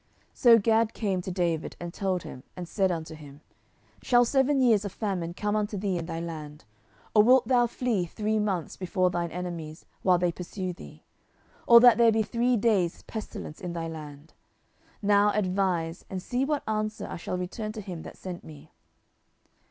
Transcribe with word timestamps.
10:024:013 0.33 0.37
So 0.39 0.57
Gad 0.57 0.93
came 0.95 1.21
to 1.21 1.29
David, 1.31 1.75
and 1.79 1.93
told 1.93 2.23
him, 2.23 2.41
and 2.57 2.67
said 2.67 2.91
unto 2.91 3.13
him, 3.13 3.41
Shall 4.01 4.25
seven 4.25 4.59
years 4.59 4.83
of 4.83 4.91
famine 4.91 5.35
come 5.35 5.55
unto 5.55 5.77
thee 5.77 5.99
in 5.99 6.07
thy 6.07 6.19
land? 6.19 6.65
or 7.13 7.21
wilt 7.21 7.47
thou 7.47 7.67
flee 7.67 8.07
three 8.07 8.39
months 8.39 8.75
before 8.75 9.11
thine 9.11 9.29
enemies, 9.29 9.85
while 10.01 10.17
they 10.17 10.31
pursue 10.31 10.73
thee? 10.73 11.03
or 11.67 11.79
that 11.81 11.99
there 11.99 12.11
be 12.11 12.23
three 12.23 12.57
days' 12.57 13.03
pestilence 13.03 13.61
in 13.61 13.73
thy 13.73 13.87
land? 13.87 14.33
now 15.03 15.29
advise, 15.35 16.03
and 16.09 16.19
see 16.23 16.45
what 16.45 16.63
answer 16.67 17.05
I 17.07 17.17
shall 17.17 17.37
return 17.37 17.71
to 17.73 17.81
him 17.81 18.01
that 18.01 18.17
sent 18.17 18.43
me. 18.43 18.71